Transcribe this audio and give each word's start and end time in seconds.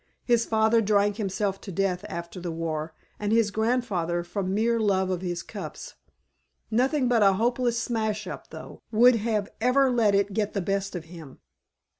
His 0.23 0.47
father 0.47 0.81
drank 0.81 1.17
himself 1.17 1.61
to 1.61 1.71
death 1.71 2.03
after 2.09 2.39
the 2.41 2.51
war, 2.51 2.95
and 3.19 3.31
his 3.31 3.51
grandfather 3.51 4.23
from 4.23 4.51
mere 4.51 4.79
love 4.79 5.11
of 5.11 5.21
his 5.21 5.43
cups. 5.43 5.93
Nothing 6.71 7.07
but 7.07 7.21
a 7.21 7.33
hopeless 7.33 7.77
smash 7.77 8.25
up, 8.25 8.49
though, 8.49 8.81
would 8.91 9.21
ever 9.61 9.85
have 9.85 9.93
let 9.95 10.15
it 10.15 10.33
get 10.33 10.53
the 10.53 10.59
best 10.61 10.95
of 10.95 11.03
him.... 11.05 11.37